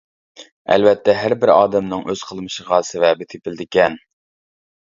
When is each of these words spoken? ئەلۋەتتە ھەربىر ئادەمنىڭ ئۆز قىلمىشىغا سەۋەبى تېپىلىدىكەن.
ئەلۋەتتە 0.75 1.15
ھەربىر 1.23 1.51
ئادەمنىڭ 1.55 2.03
ئۆز 2.13 2.23
قىلمىشىغا 2.31 2.81
سەۋەبى 2.89 3.29
تېپىلىدىكەن. 3.35 4.01